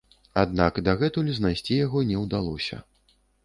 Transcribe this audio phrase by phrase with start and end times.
[0.43, 2.85] Аднак дагэтуль знайсці яго не ўдалося.